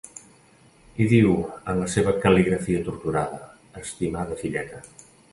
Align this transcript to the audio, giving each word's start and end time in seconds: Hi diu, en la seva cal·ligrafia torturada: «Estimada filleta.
Hi 1.01 1.05
diu, 1.09 1.33
en 1.73 1.81
la 1.81 1.89
seva 1.95 2.13
cal·ligrafia 2.23 2.79
torturada: 2.87 3.41
«Estimada 3.83 4.39
filleta. 4.41 4.81